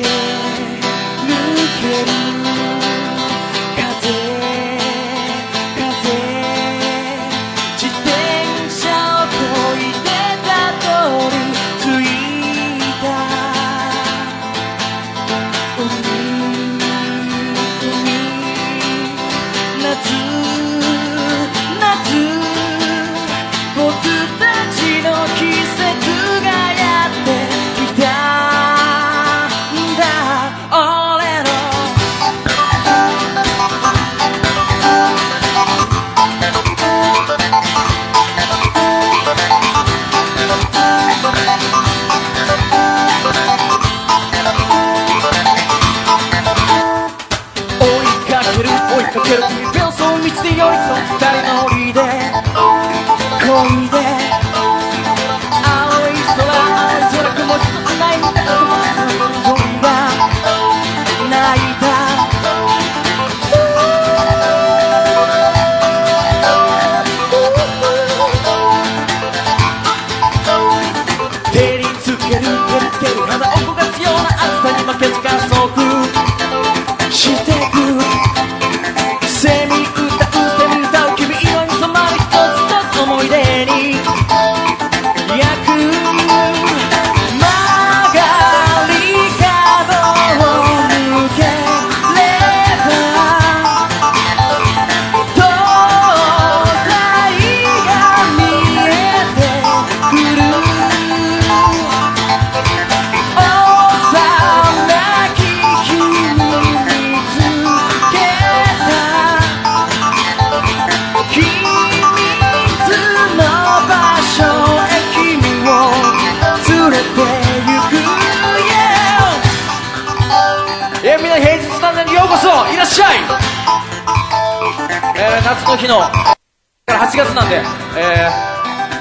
[0.00, 0.27] Yeah.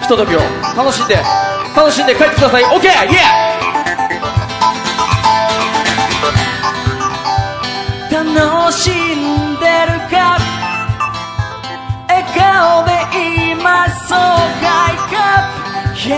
[0.07, 0.39] ひとときを。
[0.74, 1.21] 楽しんで。
[1.75, 2.63] 楽しんで帰ってください。
[2.63, 2.86] OK!
[2.86, 10.38] イエー楽しんでるか？
[12.07, 12.92] 笑顔で
[13.51, 14.18] 今そう
[14.63, 15.51] かいか
[15.94, 16.15] ？Yeah!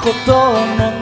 [0.00, 0.30] こと
[0.76, 1.01] も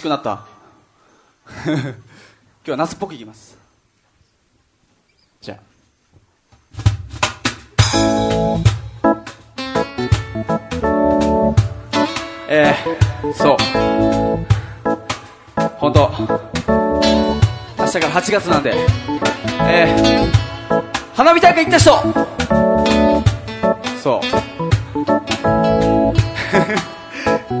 [0.00, 0.46] しくなった。
[1.64, 1.74] 今
[2.64, 3.58] 日は夏っぽくいきます。
[5.42, 5.58] じゃあ。
[12.48, 13.56] えー、そう。
[15.78, 16.10] 本当。
[17.78, 18.74] 明日から8月なんで。
[19.68, 20.32] えー、
[21.14, 21.92] 花火大会行った人。
[24.02, 24.26] そう。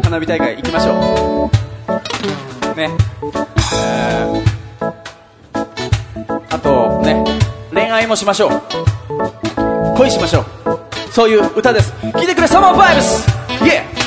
[0.02, 1.70] 花火大会行きましょう。
[2.80, 2.88] ね、
[3.74, 4.92] えー、
[6.48, 7.22] あとね
[7.74, 8.50] 恋愛もしましょう。
[9.98, 10.46] 恋しましょう。
[11.12, 11.92] そういう歌です。
[12.00, 13.28] 聴いてくれサマーバイブス。
[13.62, 14.00] イエー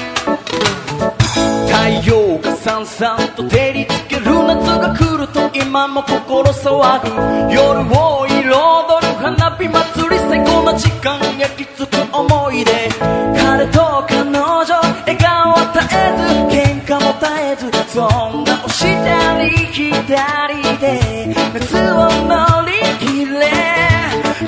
[1.68, 7.54] 太陽がさんさんと照りつける夏が来ると今も心騒ぐ。
[7.54, 8.54] 夜を彩る
[9.22, 12.90] 花火祭り最高な時間焼き付く思い出。
[13.38, 14.66] 彼と彼女
[15.06, 23.52] 笑顔絶えず喧嘩も絶えずそんなしたり左で夏を乗り切れ。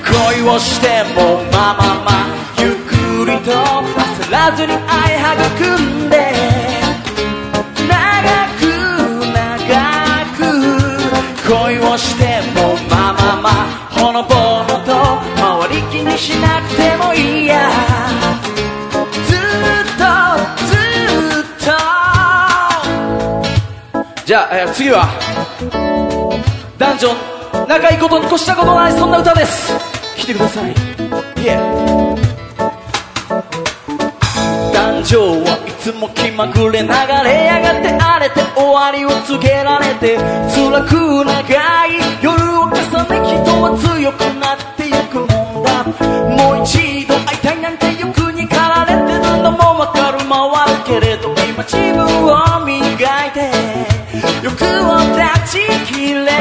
[0.03, 2.07] 恋をしてもままま
[2.57, 2.91] ゆっく
[3.29, 6.34] りと焦らずに愛育んで。
[24.57, 25.05] えー次は。
[26.77, 27.09] 男女
[27.67, 29.73] 仲いいことに越したことないそんな歌です。
[30.15, 30.71] 来てください。
[30.71, 30.73] イ
[31.47, 32.15] エー
[34.73, 36.93] 誕生はいつも気まぐれ流れ
[37.45, 40.17] やがって荒れて終わりを告げられて
[40.55, 42.79] 辛く長い夜を重ね
[43.27, 45.25] 人は強くなってゆくも
[45.59, 45.83] んだ。
[46.43, 47.14] もう一度
[54.55, 56.31] 欲を断ち切れ。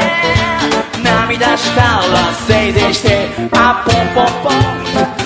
[1.03, 4.55] 涙したらせいぜいしてあポンポンポン。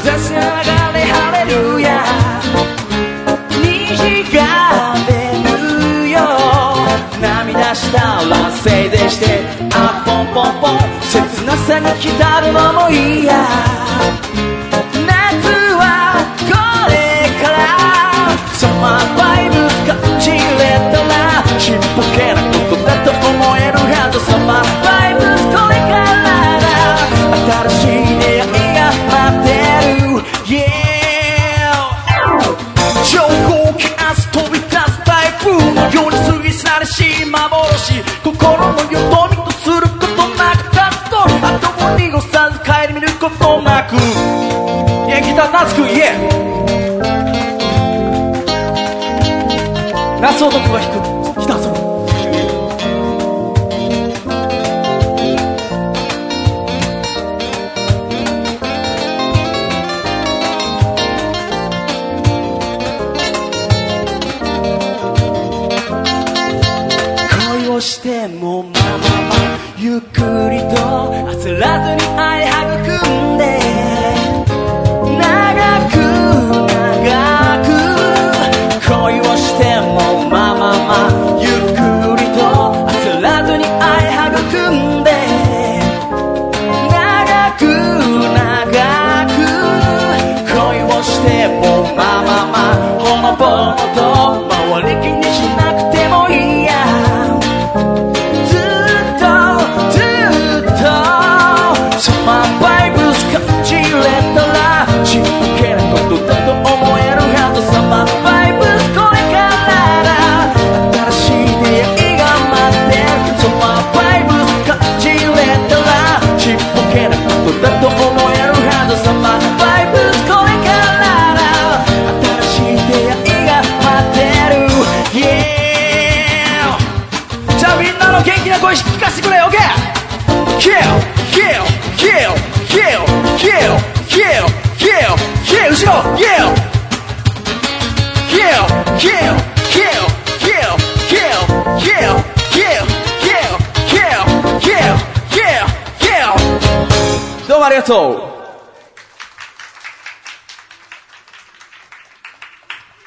[0.03, 2.03] 雑な流れハレルヤ。
[3.61, 3.63] 虹
[4.35, 4.39] が
[5.07, 5.09] 出
[5.45, 6.17] るよ。
[7.21, 10.79] 涙したらせいぜいしてあポンポンポン。
[11.03, 13.45] 切なさに浸るのもいいや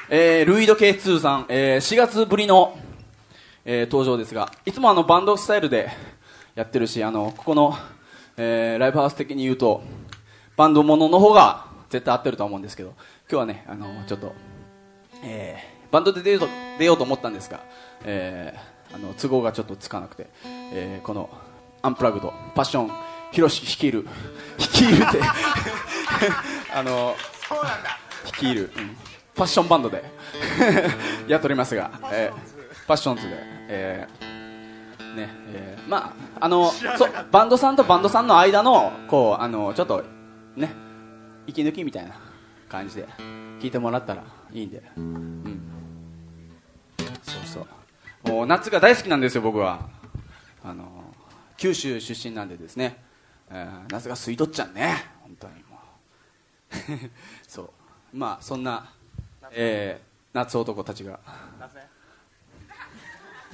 [0.09, 2.75] えー、ルイド K2 さん、えー、4月ぶりの、
[3.65, 5.91] えー登場ですがいつもあのバンドスタイルで
[6.55, 7.75] やってるしあのここの、
[8.35, 9.83] えーライブハウス的に言うと
[10.57, 12.95] バンドものの方が絶対合ってると思うんですけど
[13.29, 14.33] 今日はねあのちょっと、
[15.23, 16.47] えーバンドで出ようと
[16.79, 17.63] 出ようと思ったんですが、
[18.03, 20.27] えーあの都合がちょっとつかなくて、
[20.73, 21.29] えーこの
[21.83, 24.07] アンプラグドパッションヒロシ率いる。
[24.57, 25.19] 率いるって。
[26.73, 27.15] あの
[28.25, 28.87] 率いる、うん。
[29.33, 30.03] ファッションバンドで。
[31.27, 33.29] やっておりますが、えーファッションズで、
[33.69, 40.03] えーねえーまああのそうバンドさんとバンドさんの間のこうあのちょっと
[40.57, 40.69] ね
[41.47, 42.15] 息抜きみたいな
[42.67, 43.07] 感じで
[43.61, 45.61] 聞いてもらったらいいんで、うん、
[47.23, 47.67] そうそ
[48.25, 48.29] う。
[48.29, 49.87] もう夏が大好きなんですよ僕は。
[50.63, 50.85] あの
[51.57, 53.02] 九州出身なんでですね、
[53.53, 55.05] えー夏が吸い取っちゃうね。
[55.21, 55.77] 本当にも
[57.05, 57.09] う。
[57.47, 57.69] そう。
[58.17, 58.91] まあそんな、
[59.51, 61.19] えー夏男たちが。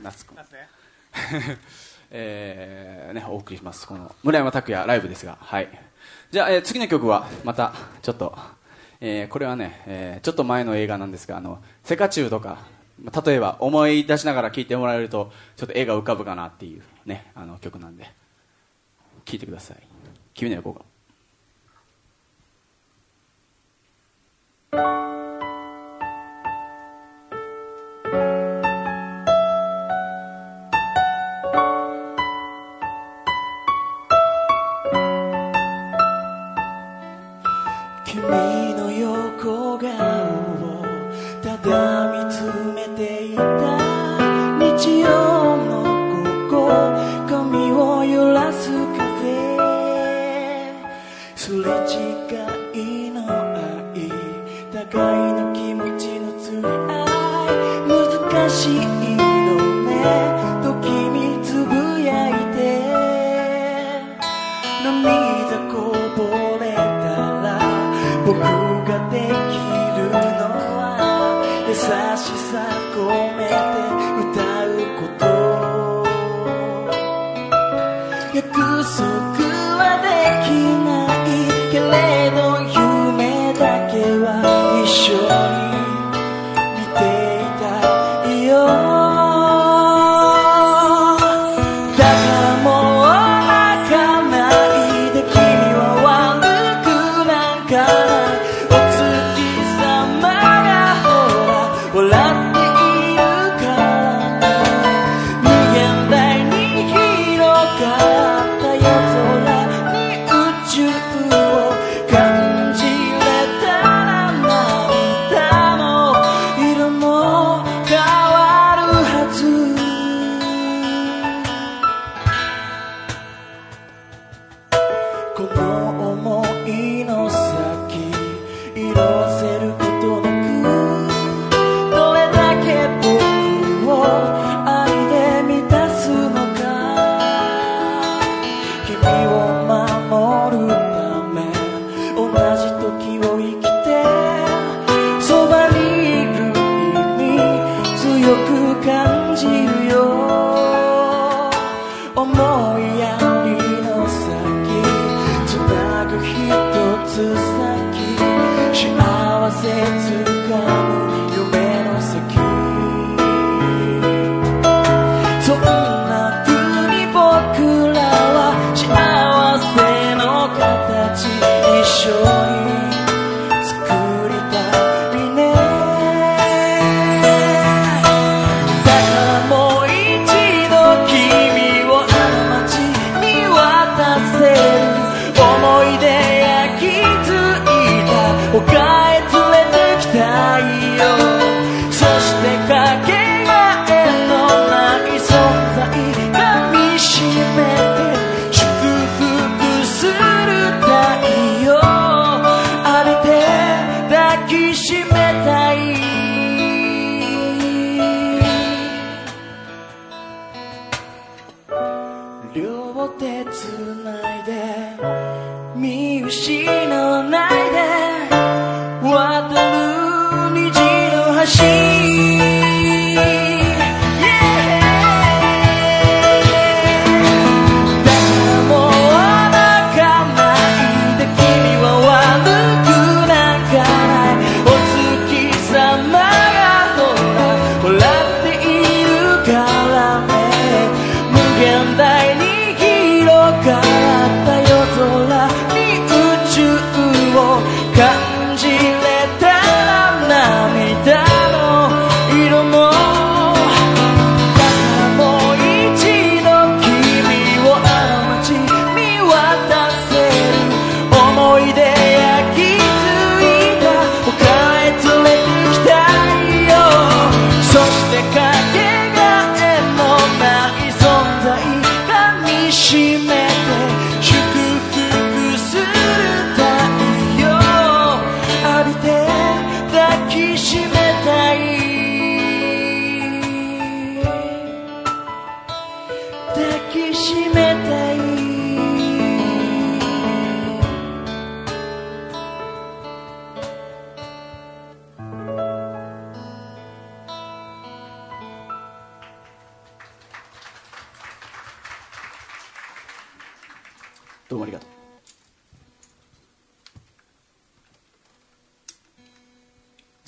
[0.02, 0.38] 夏くん
[2.12, 3.86] えーね、お送りします。
[3.86, 5.38] この村山拓也ライブですが。
[5.42, 5.70] はい。
[6.32, 8.38] じゃあ、えー次の曲はまたちょっと、
[9.02, 12.60] えーこれはね、えーちょっと前の映画なんですがあのセカチュウとか
[13.04, 18.06] まあ例えば思い出しながら聴いてもらえるとちょっと絵が浮かぶかなっていうねあの曲なんで
[19.26, 19.78] 聴いてください
[20.40, 20.82] 君の横が
[24.72, 25.09] 君
[65.50, 66.82] がこぼれた
[67.42, 67.60] ら
[68.26, 68.79] 僕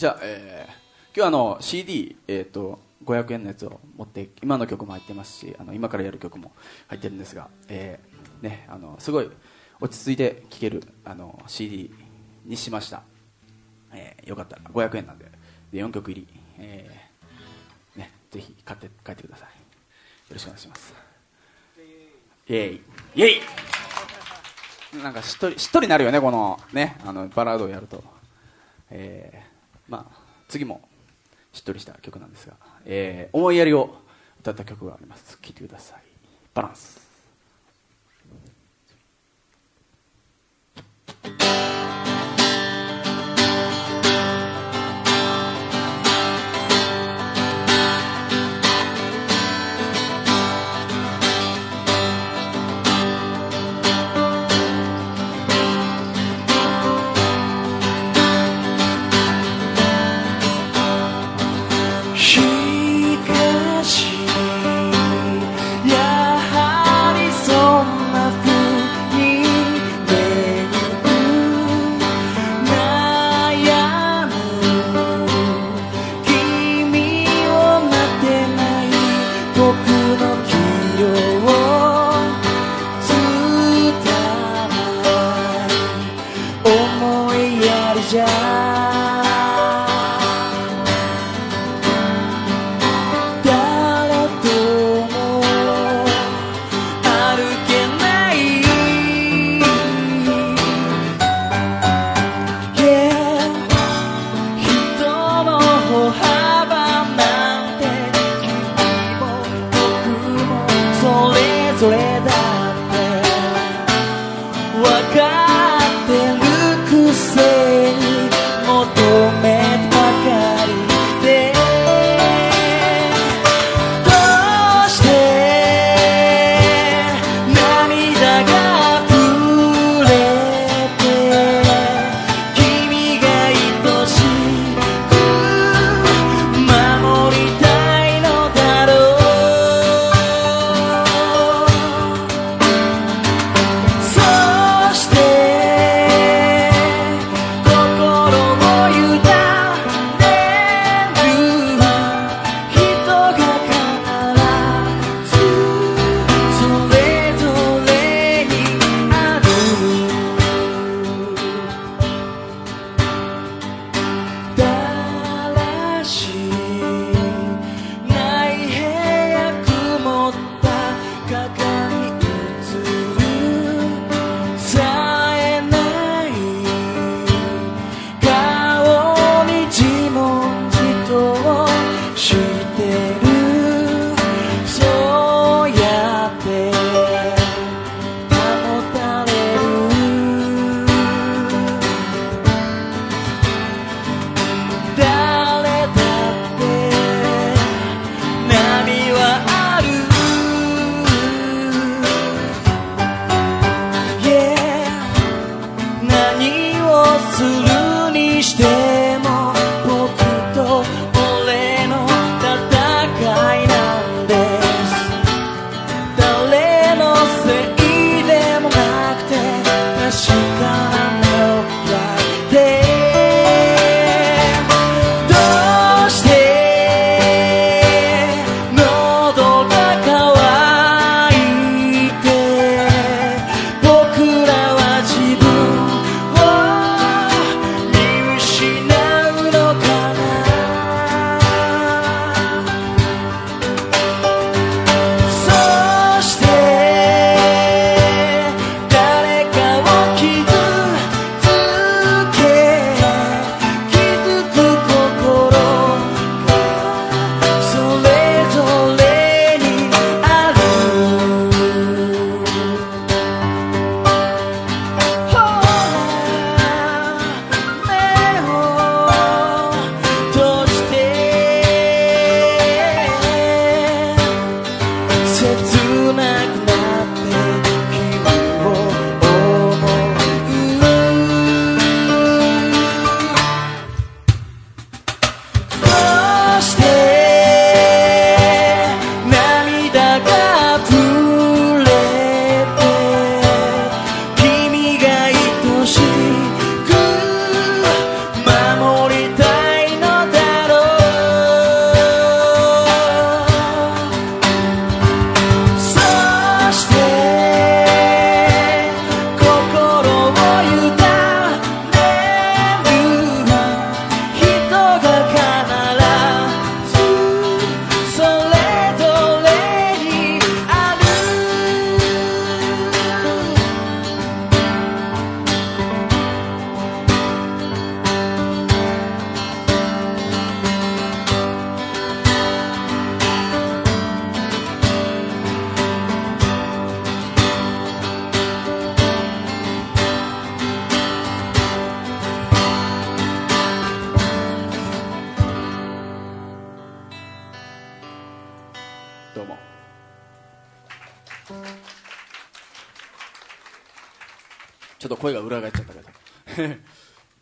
[0.02, 0.74] じゃあ、えー
[1.16, 6.54] 今日あの CD、えー、と500円のやつを持って今の曲も入ってますしあの今からやる曲も
[6.88, 9.30] 入ってるんですが、えーね、あのすごい
[9.80, 11.94] 落ち着いて聴けるあの CD
[12.48, 13.04] にしました、
[13.94, 15.26] えーよかったら500円なんで
[15.72, 19.50] で4曲入り、えーね、ぜひ買って帰ってください。
[19.50, 19.54] よ
[20.32, 20.96] ろしくお願いします。
[22.50, 22.82] イエイ。
[23.14, 23.30] イエ
[24.98, 25.02] イ。
[25.04, 28.04] なんかしっとりしっとりなるよねこのねあのバラードをやると、
[28.90, 29.51] えー
[29.92, 30.88] まあ次も
[31.52, 33.94] しっとりした曲なんですが、えー思いやりを
[34.40, 35.38] 歌った曲があります。
[35.42, 36.02] 聴いてください。
[36.54, 37.11] バランス。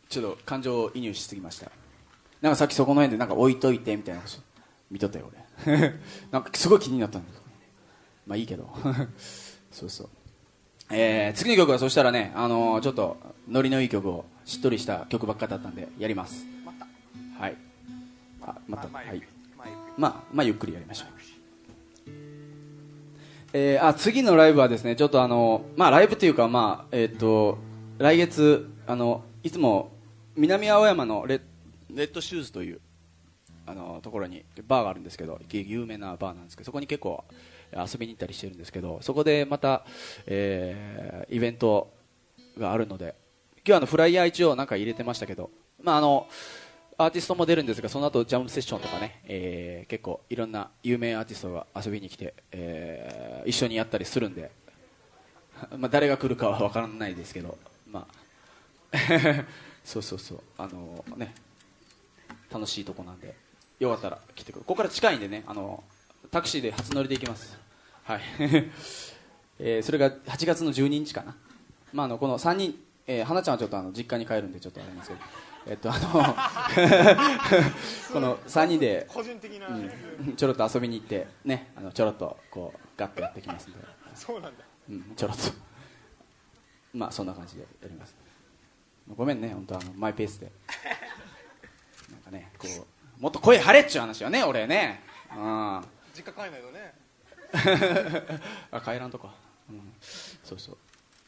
[0.09, 1.71] ちょっと感情移入しすぎました。
[2.41, 4.37] なんかさっきそこの辺でなんか置いといてみたいなこと
[4.89, 5.29] 見とったよ
[5.67, 5.77] 俺。
[6.31, 7.43] なんかすごい気になったんだけど
[8.25, 8.67] まあいいけど。
[9.71, 10.09] そうそう。
[10.89, 13.17] えー、次の曲はそしたらね、あのー、ちょっと
[13.47, 16.43] ノリのいい曲をしっとりした曲ばっかだったんでやります。
[17.37, 17.55] はい。
[18.41, 18.87] あまた。
[18.87, 19.21] はい。
[19.95, 21.19] まあまあゆっくりやりましょう。
[23.53, 27.59] えー、あ次のライブはですねちょっとあのまあライブというかまあえっ、と
[27.99, 29.91] 来月あのいつも
[30.39, 31.41] 南青山のレ
[31.91, 32.79] レッドシューズという
[33.65, 37.23] あのところにバーがあるんですけど有名なバーなんですけどそこに結構
[37.73, 39.85] 遊びに行ったりしてるんですけどそこでまた、
[40.25, 41.91] えー、イベント
[42.57, 43.15] があるので
[43.57, 45.49] 今日はあのフライヤー一応なんか入れてましたけど
[45.83, 46.27] まああの
[46.97, 54.51] アーティストも出るんですがその後ジャムセッションとかね、えー、結構いろんな有名アーティストが遊びに来て、えー、一緒にやったりするんで、
[55.77, 57.57] まあ、誰が来るかは分からないですけど、
[57.89, 58.19] まあ、
[59.89, 60.39] そうそうそう。
[60.59, 61.33] あのー、ね。
[62.53, 63.33] 楽しいとこなんで。
[63.79, 65.43] よかったら来てくるここから近いんでね。
[65.47, 65.83] あの
[66.29, 67.57] タクシーで初乗りで行きます。
[68.03, 68.21] はい、
[69.57, 71.35] えー、それが8月の12日かな、
[71.91, 75.21] まあ、あのこの3人、えー、花ちゃんはちょっとあの実家に帰るんでちょっとあれなんですけど。
[75.65, 76.09] えっとあの
[78.13, 81.71] この3人で個人的な、うん、ちょろっと遊びに行ってね。
[81.75, 83.79] あのちょろっとこうガッとやってきますんで。
[84.13, 85.51] そうなんだ、うん、ちょろっと。
[86.93, 88.15] まあそんな感じでやります
[89.15, 90.51] ごめんね本当あのマイペースで。
[92.11, 95.01] なんかねこうもっと声張れっちゅう話はね俺ね。
[95.35, 95.81] うん。
[96.13, 96.93] 実家帰んないのね。
[98.71, 99.33] あ帰らんとか、
[99.69, 99.81] うん、
[100.43, 100.77] そうそう。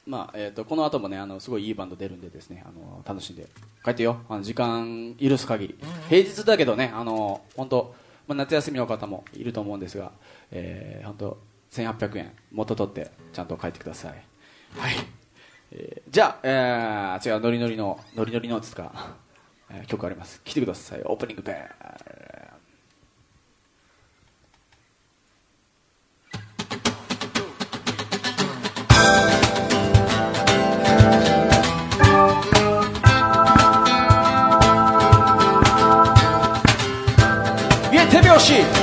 [0.06, 3.48] まあえーと、この後もねあのすごいいいバンド出るんでですねあの楽しんで。
[3.84, 4.22] 帰ってよ。
[4.30, 5.80] あの時間許す限り。
[6.10, 7.96] 平日だけどねあの本当、
[8.28, 10.12] まあ、夏休みの方もいると思うんですが、
[10.52, 11.38] えー、本当
[11.72, 14.12] 1800円元取ってちゃんと帰ってください。
[14.78, 14.96] はい、
[15.72, 19.16] えー、じゃあ、えー、次はノリノリのノリノリのつか、
[19.70, 20.42] えー、曲あります。
[20.44, 21.02] 来てください。
[21.06, 21.56] オープニングペン。
[38.32, 38.81] Yoshi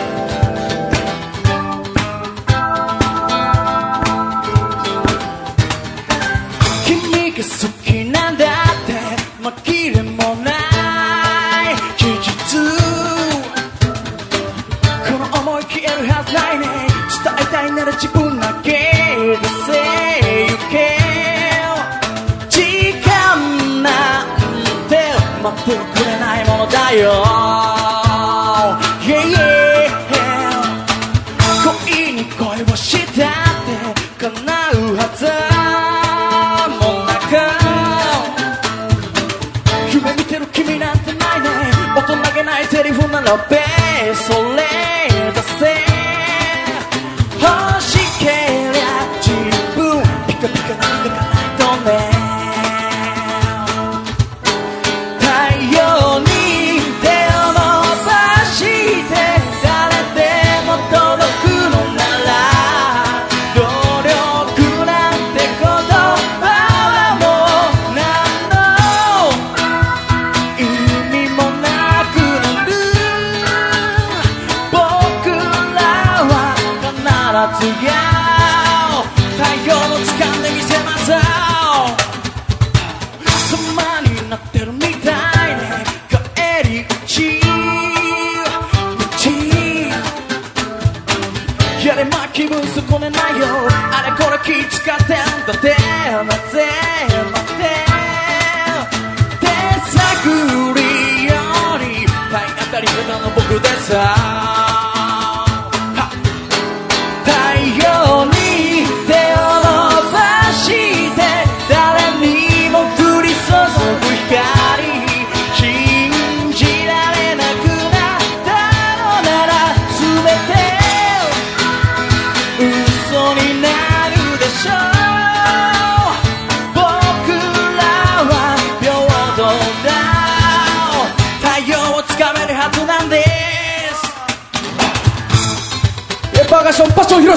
[136.79, 137.33] 太陽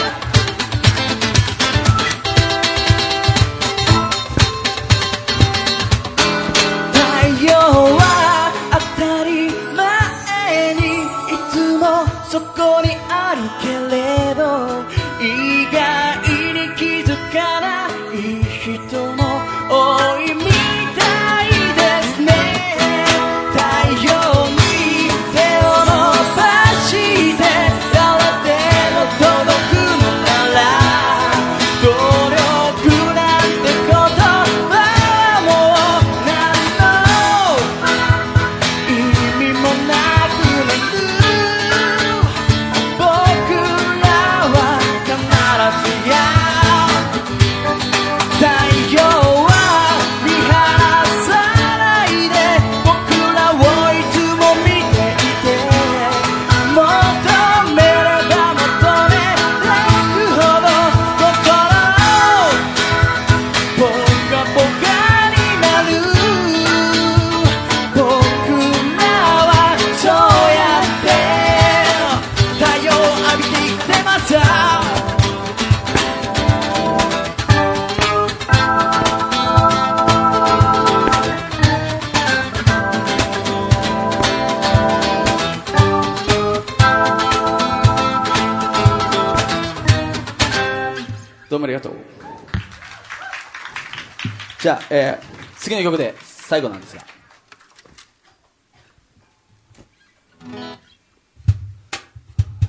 [94.64, 97.03] じゃあ、えー次の曲で最後なんですが。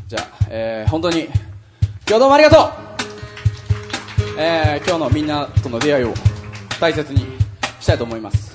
[0.05, 1.31] じゃあ、えー本当に今
[2.05, 2.69] 日どうもありがとう、
[4.38, 6.13] えー今日のみんなとの出会いを
[6.81, 7.27] 大切に
[7.79, 8.53] したいと思います、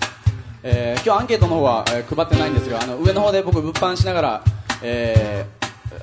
[0.63, 4.45] えー今日アンケートの方は、えー配ってないんですがあの上の方で僕物販しながら、
[4.83, 5.47] え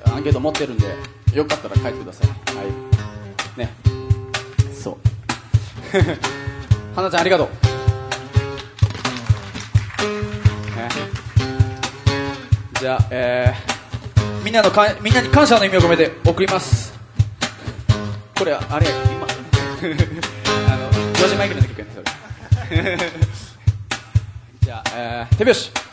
[0.04, 0.86] ーアンケート持ってるんで
[1.34, 2.28] よかったら書いてください。
[2.56, 3.60] はい。
[3.60, 3.72] ね。
[4.74, 6.37] そう。
[6.98, 7.52] 花ちゃんありがとう、ね、
[12.80, 14.44] じゃあ、えー。
[14.44, 16.92] みんなのかみんなに感謝の意味を込めて送ります。
[18.36, 19.28] これあれ今。
[20.68, 22.00] あのジョージ・マイケルの曲やねそ
[22.74, 22.98] れ
[24.60, 25.36] じゃあ、えー。
[25.36, 25.87] 手拍子。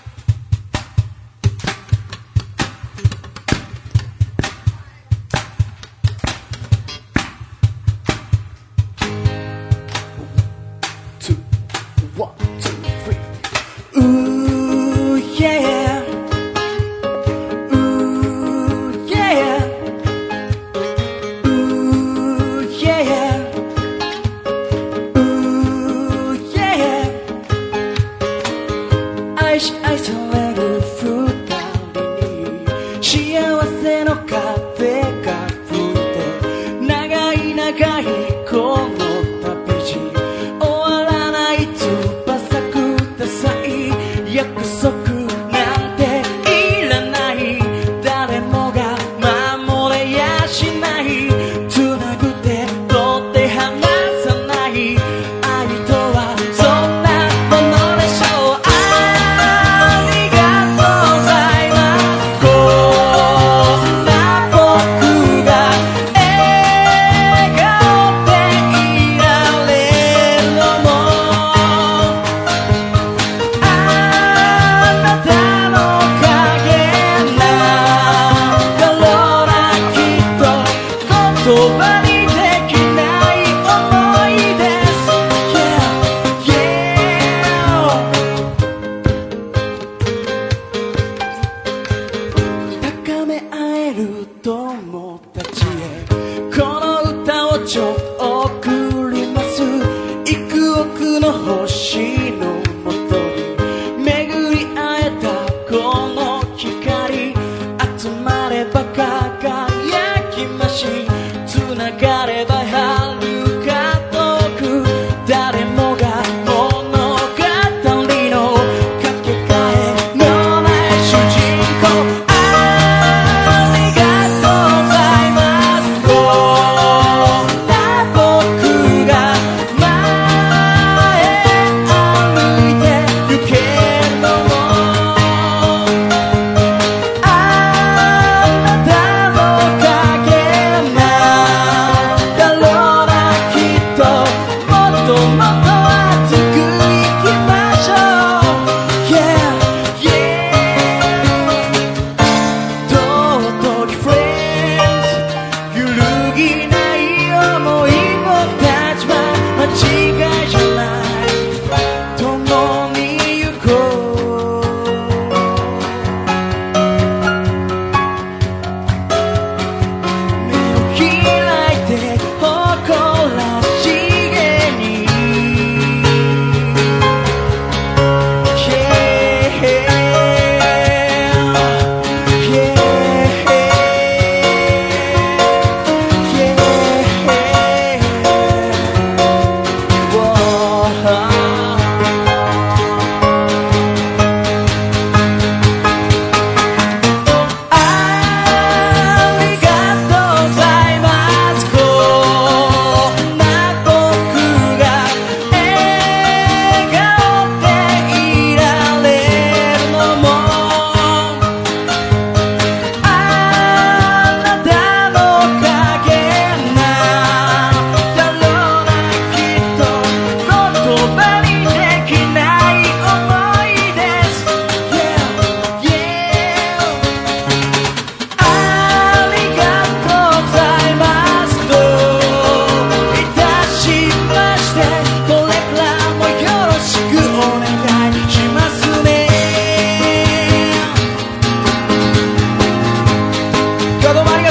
[108.63, 109.24] пока.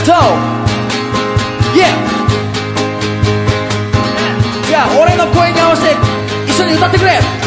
[0.04, 0.18] じゃ
[4.84, 5.94] あ俺の声に合わせて
[6.46, 7.43] 一緒に歌ってくれ。